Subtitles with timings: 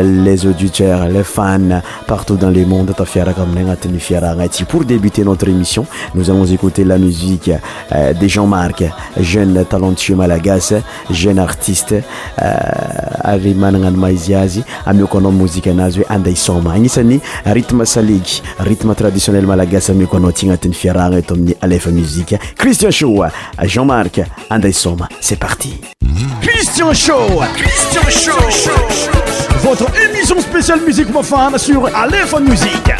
[0.00, 3.68] les auditeurs les fans partout dans le monde tafiaraka aminay
[4.68, 7.50] pour débuter notre émission nous allons écouter la musique
[7.92, 8.84] euh, de Jean-Marc
[9.18, 10.76] jeune talentueux malagasy
[11.10, 11.94] jeune artiste
[12.38, 15.70] ary managna ny maizy azy musique anao mozika
[16.34, 21.90] soma agnisan'ny rythme saligy rythme traditionnel malagasy amiako Tingatin ty et fiarahagna eto à alefa
[21.90, 23.28] musique Christian Choua,
[23.62, 25.80] Jean-Marc anday soma c'est parti
[26.42, 27.42] Christian Show.
[27.54, 28.70] Christian Show.
[29.62, 31.40] Votre émission spéciale musique pour sur
[31.94, 32.92] Aléphone Musique.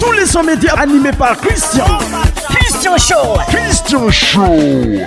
[0.00, 1.86] Tous les 100 médias animés par Christian.
[2.50, 3.38] Christian Show.
[3.48, 4.98] Christian Show.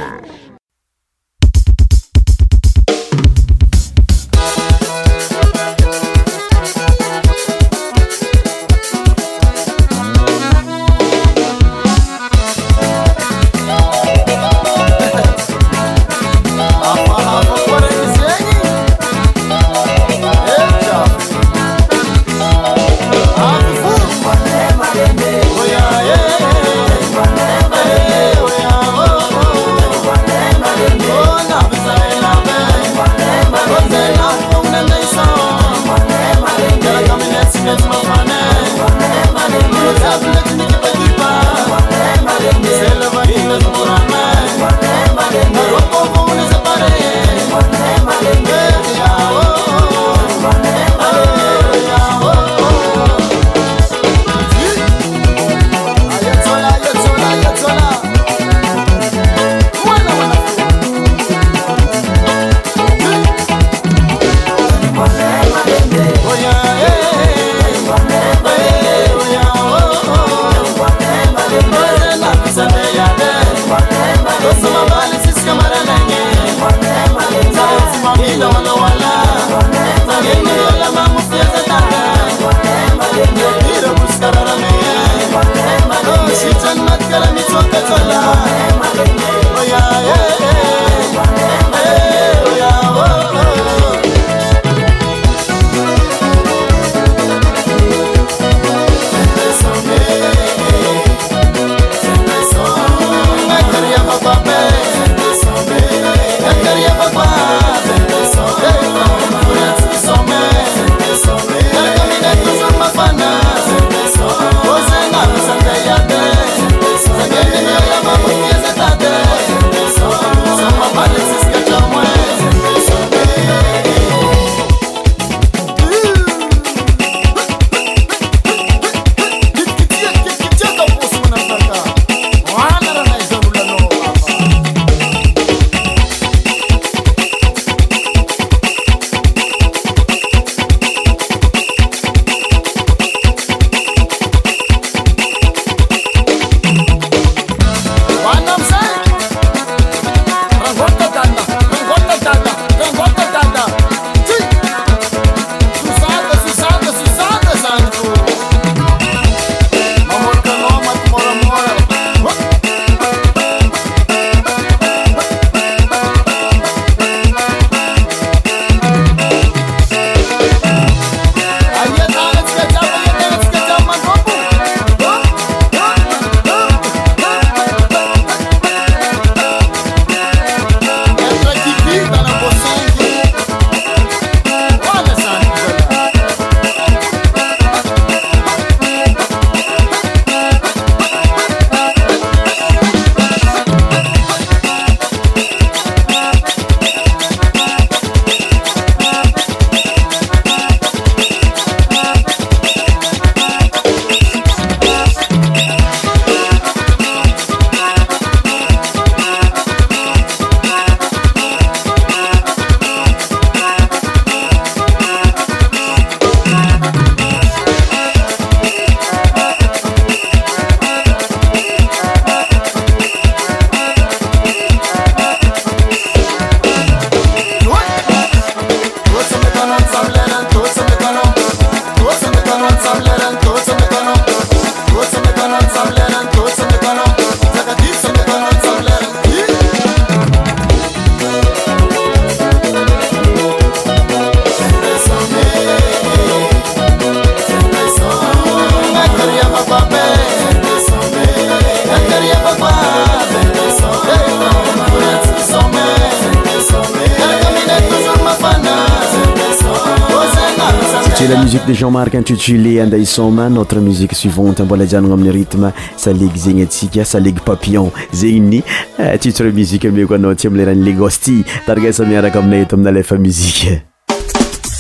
[262.50, 267.92] le anday some notre musiqe suivante mbola ajanona amin'y rithme salegy zegny atsika saleg papillon
[268.14, 268.64] zegny ny
[268.98, 273.18] eh, titre musike ame koa anao tsy amilerainy legosti tarikasami araka aminay eto amin'y alefa
[273.18, 273.82] mizike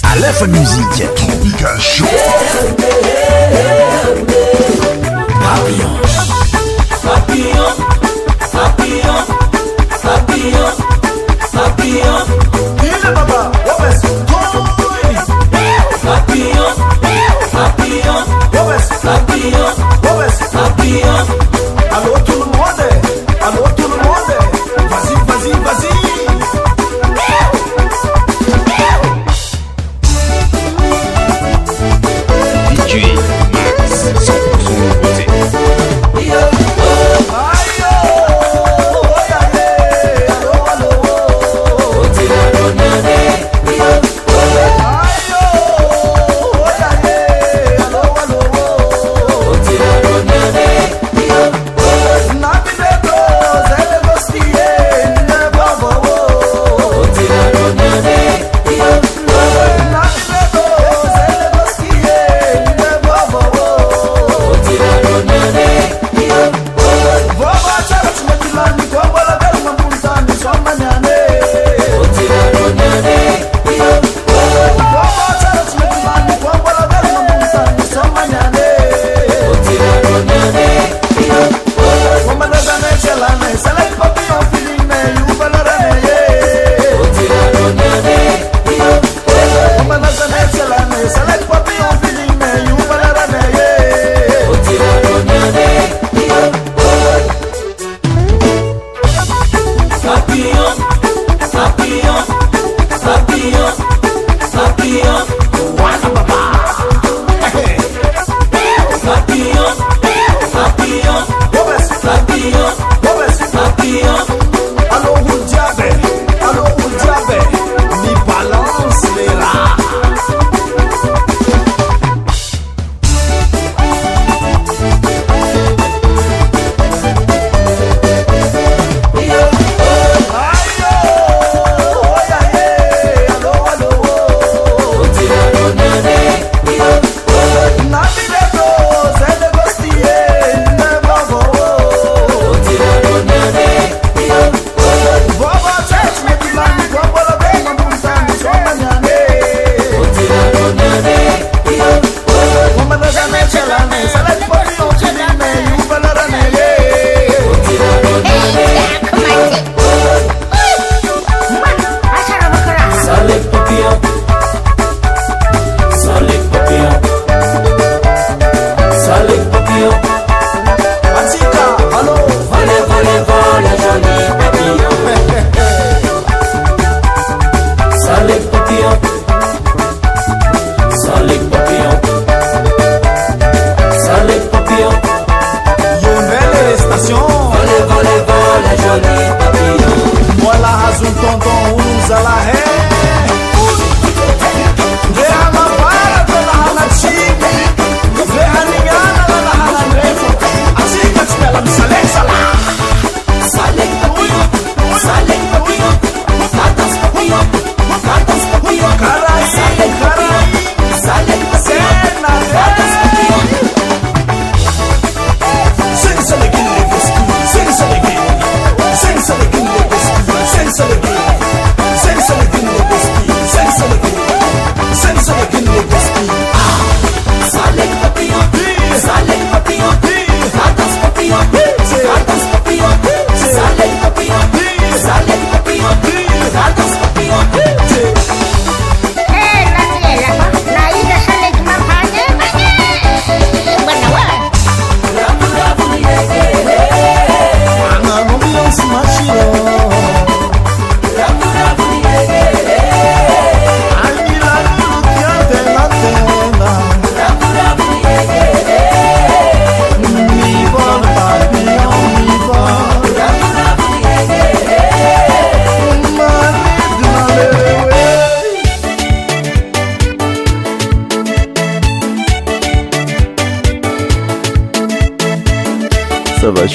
[0.03, 2.40] alefa msik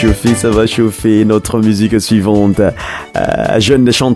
[0.09, 4.15] e sava chae notre msie suivantejeuechants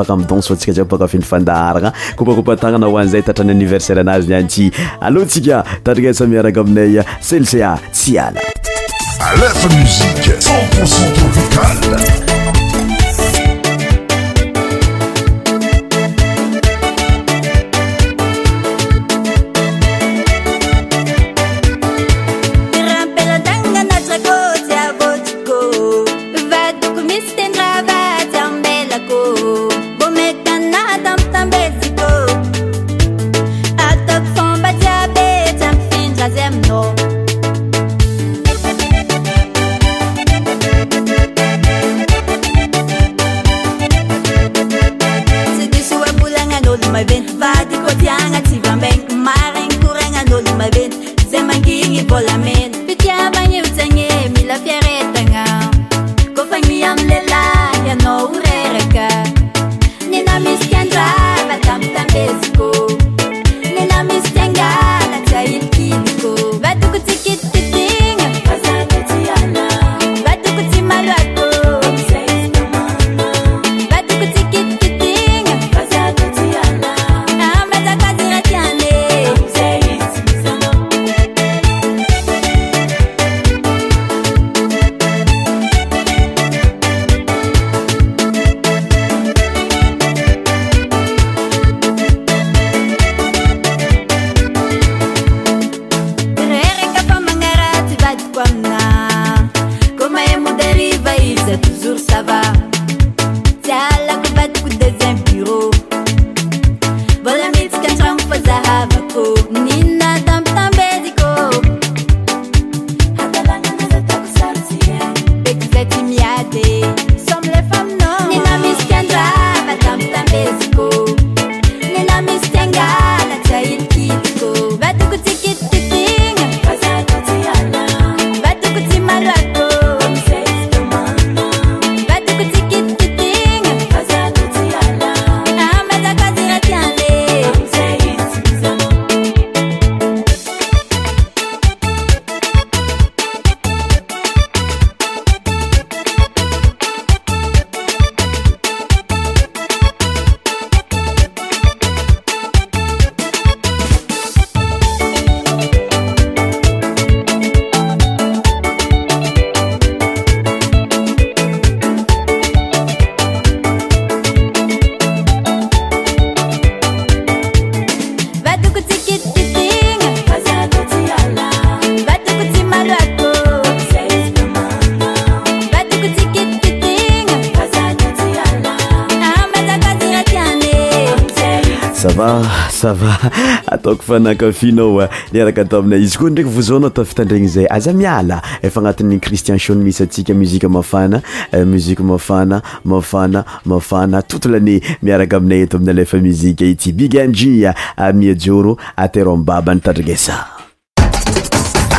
[182.04, 183.18] sava sava
[183.66, 185.10] ataoko fanakafinaoa eh.
[185.32, 189.58] niaraka ata aminay izy koa ndraiky vozaonao tafitandraigna zay aza miala efa eh, agnatin'ny cristian
[189.58, 195.90] shon misy atsika muzika mafana eh, muzika mafana mafana mafana tontolany miaraka aminay eto aminy
[195.90, 200.46] alefa muzika ity bigyanji a miajioro atero ambaba ny tadragesa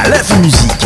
[0.04, 0.86] alefa mzik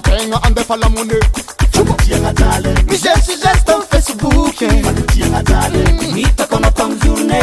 [0.00, 1.14] tegna andefalamone
[2.90, 4.54] mizesyzesytan facebook
[6.14, 7.42] mitakonaokan zorne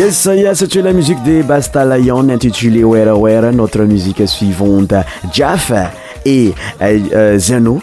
[0.00, 4.94] yessayà cetu la musique de bastalayon intitulé wera were notre musique suivante
[5.30, 5.72] jaff
[6.24, 7.82] et euh, euh, zano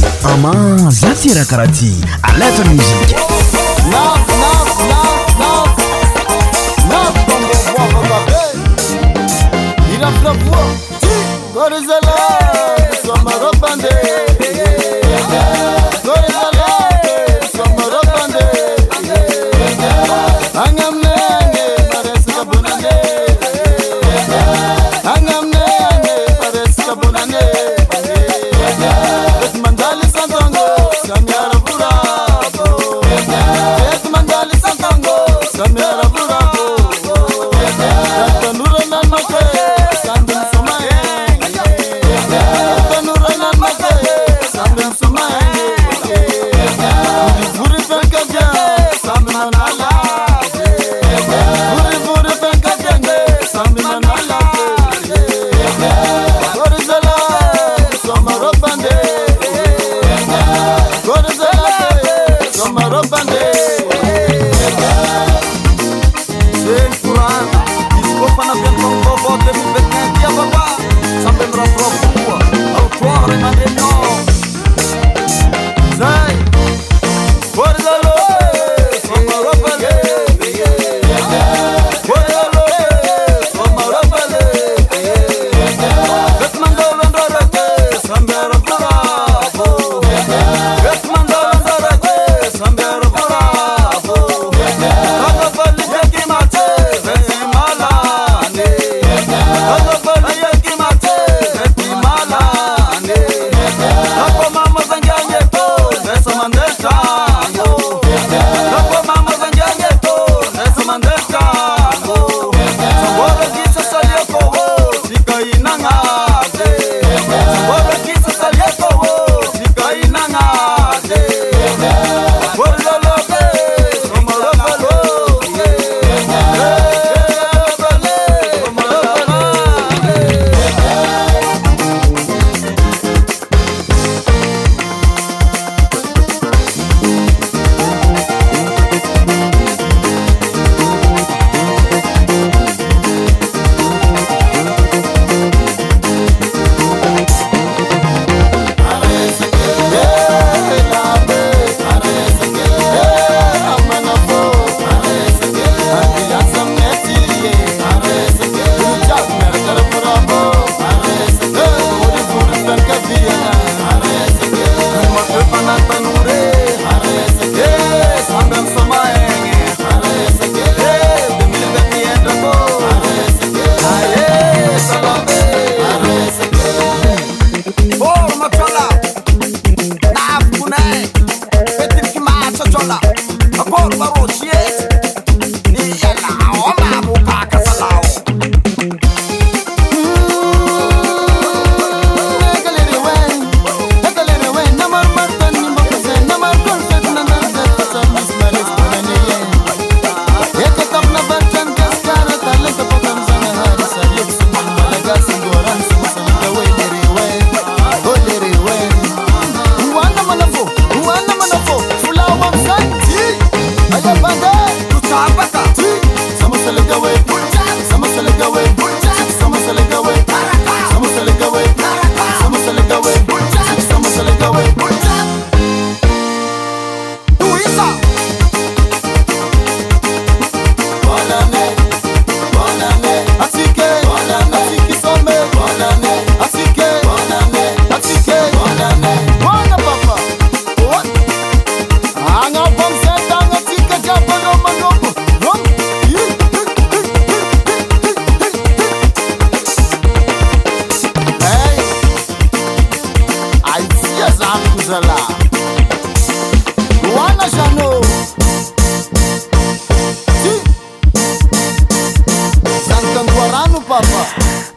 [0.25, 3.30] أما زتيركرتي علاة الميجيك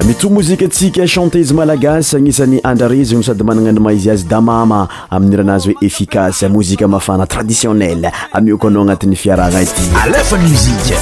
[0.06, 0.34] mitoa hmm.
[0.34, 5.72] mozika atsika chante izy malagasy agnisan'ny andrarizigno sady managna any maizy azy damama amin'ny iranazy
[5.72, 10.94] hoe efficasy mozika mafana traditionnele amioko anao agnatin'ny fiarahgna ity alefanymosik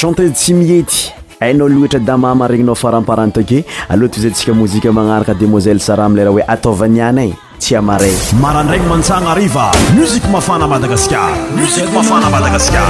[0.00, 3.56] chanteuse tsy mihety hainao loetra damama regninao faramparany take
[3.88, 8.88] aloha to izay ntsika mozika magnaraka demoiselle sarahamleraha hoe ataovaniana i tsy a maray marandraigny
[8.94, 9.66] mantsagna ariva
[10.00, 12.88] moziko mafana madagaskara mosiko mafana madagaskara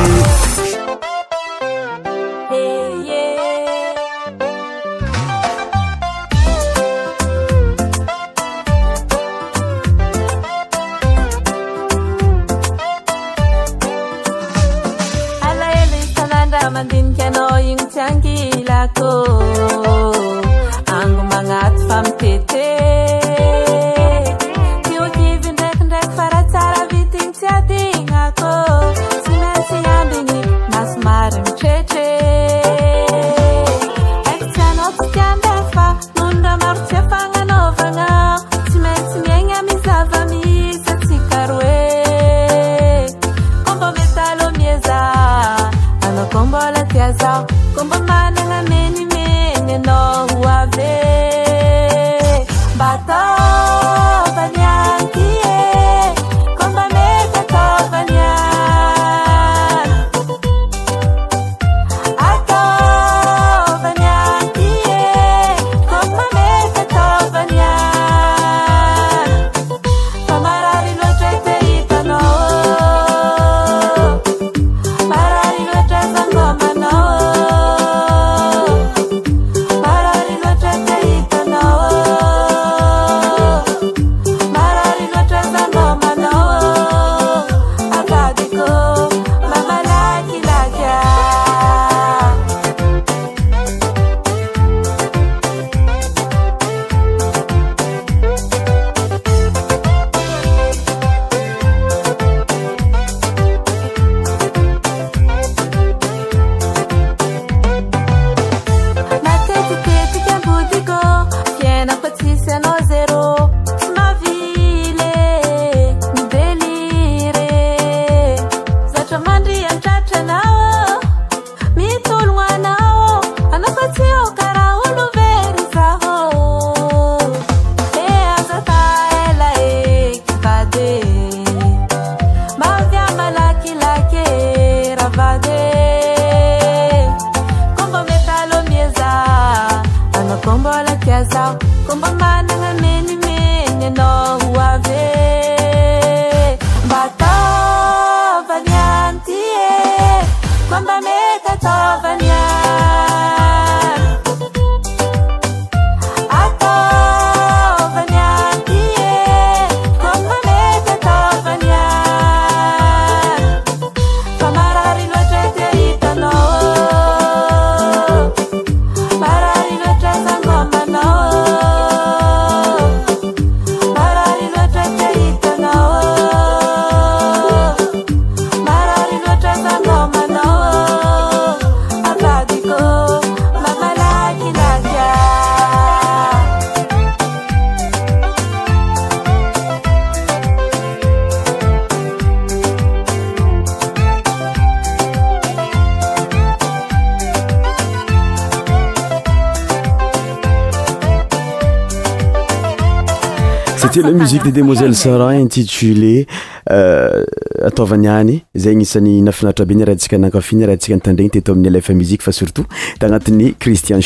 [203.81, 206.27] satia le musique de demoiselle saran intitlé
[206.71, 207.25] euh,
[207.65, 212.19] atvaniany zay gnisan'ny nafinaitra be y raha ntsika nakafiny rahantsika ntandreny teto amin'y lfa mzi
[212.21, 212.67] fa surtot
[213.01, 214.03] anat'ycristian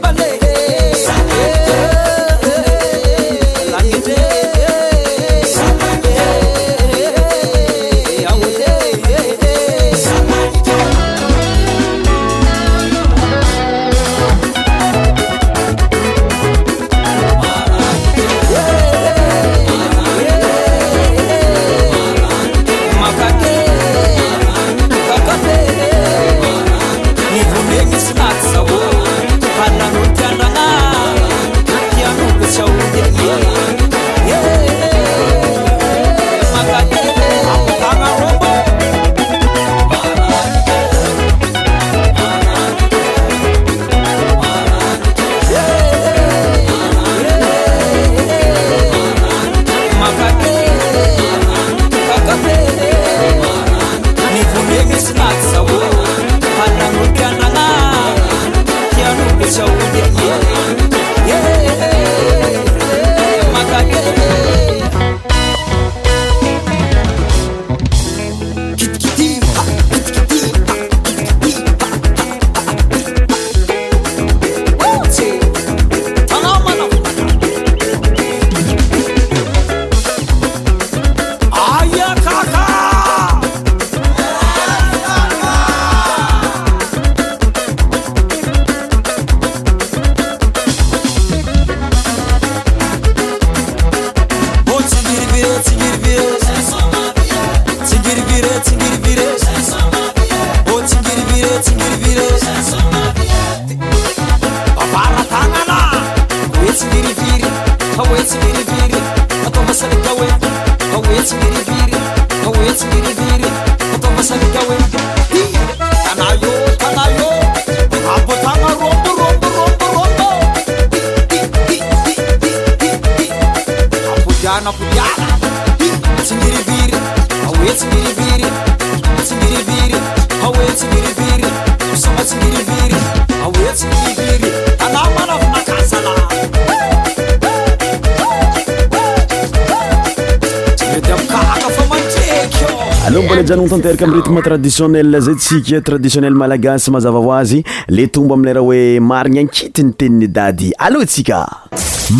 [143.43, 148.61] janana tanteraka ami reti ma traditionnel zay tsika traditionnel malagasyy mazava hoazy le tombo ami'leraha
[148.65, 151.37] hoe marigny ankitiny teniny dady alloha atsika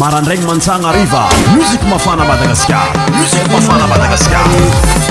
[0.02, 1.22] marandraigny mantsagna ariva
[1.56, 5.10] muziko mafana madagasikara mosiko mafana madagasikara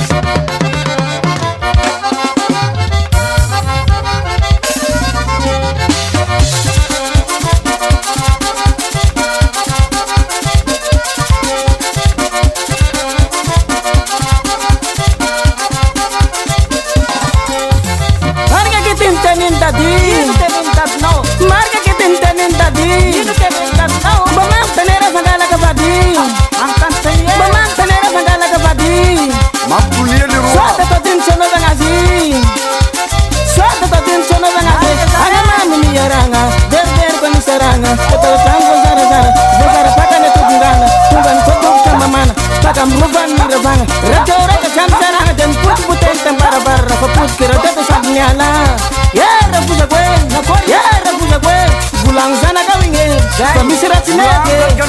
[53.47, 54.85] famisyratimenatntlge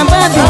[0.09, 0.42] ¡Vamos!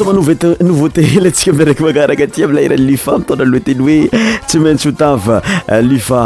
[0.07, 3.97] oa novat nouveauté lantsika amin'y araiky makaraka aty amilay irany lufa mitondra loa teloe
[4.47, 5.39] tsy maintsy ho ta fa
[5.89, 6.23] lufa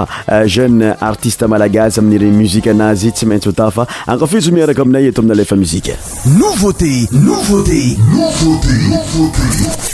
[0.57, 5.25] jeune artiste malagazy amin'nyreny muzique anazy tsy maintsy ho ta fa ankafizo omiaraka aminay aatao
[5.27, 5.97] aina lefa muziqe
[6.39, 6.93] nouveauté
[7.27, 7.81] nouveauté
[8.15, 9.94] nuveautéat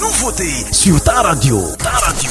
[0.00, 2.30] nou vote sur ta radio ta radio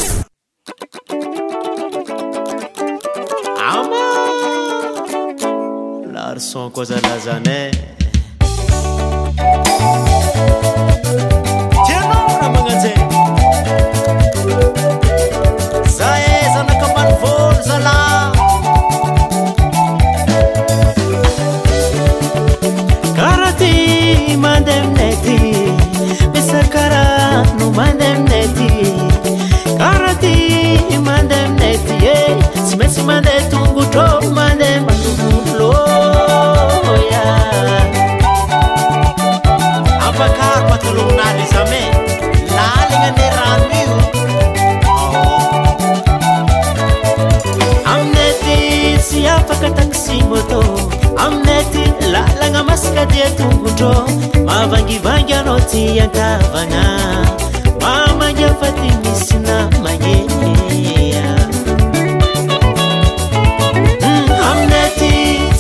[64.48, 65.14] amineaty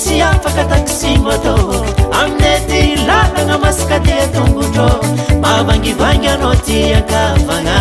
[0.03, 1.55] syafakataksimatô
[2.21, 4.89] amineaty lalana masykatetongoro
[5.43, 7.77] mavangyvangana ty aka vagna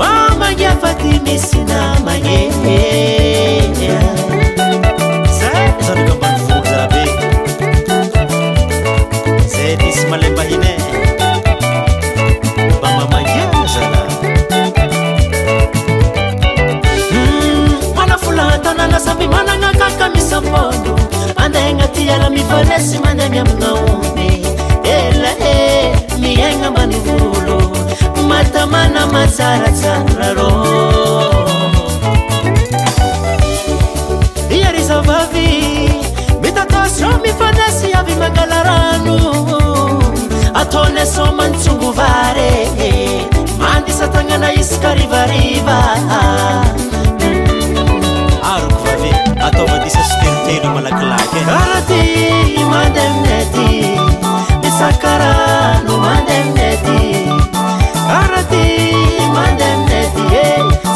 [0.00, 1.76] mamanafaty misyna
[2.06, 2.62] maneaz
[19.26, 24.28] manana kaka misaponomandegna ty ala mifanesy mandeha mi aminaomby
[24.84, 27.60] elae miagna mbanivolo
[28.28, 30.52] matamanamajarajararô
[34.52, 35.52] iaryzavavy
[36.42, 39.16] mitataso mifaasy avy magala rano
[40.54, 43.26] ataonysomany tsombovaree
[43.58, 45.80] mandisatagnana isykarivariva
[49.56, 52.02] tomadisastemtedi malaklakearati
[52.70, 53.70] mandemneti
[54.68, 57.00] esakaranu mandemneti
[58.20, 58.64] arati
[59.36, 60.20] mandemneti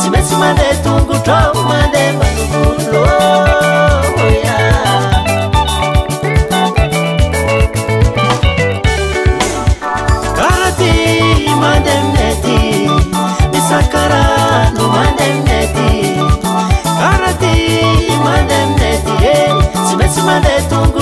[0.02, 2.21] simesimade tungudo mandem
[20.22, 21.01] encima de tu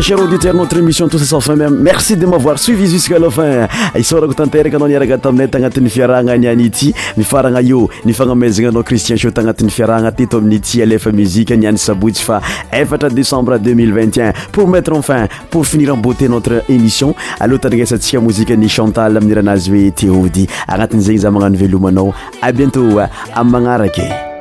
[0.00, 3.66] cher auditeur notre émission tousa safinmm merci de mavoir suivi jusqu'lafin
[3.98, 9.70] isorako tanteraka anao niarakata aminay tagnatin'ny fiarahagna ny any ity mifaragna eo nifagnamezananao cristiensho tagnatin'ny
[9.70, 12.40] fiarahagna teto amin'ity alefa muzike ni any sabotsy fa
[12.72, 18.56] efatra décembre 2021 pour mettre enfin pour finir en boute notre émission alea tananesantsika mozike
[18.56, 22.96] ny chantal aminiranazy hoe tiody agnatin' zegny za magnano velomanao a bientôt
[23.34, 24.31] ami magnaraky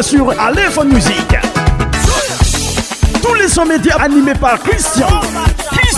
[0.00, 1.36] sur alephone musique
[3.22, 5.06] tous les son média animés par christian